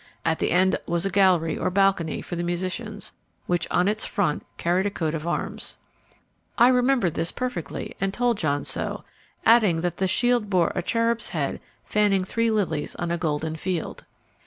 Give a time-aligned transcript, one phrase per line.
[0.25, 3.11] At the end was a gallery or balcony for the musicians,
[3.45, 5.77] which on its front carried a coat of arms."
[6.57, 9.03] I remembered this perfectly and told John so,
[9.45, 14.03] adding that the shield bore a cherub's head fanning three lilies on a golden field.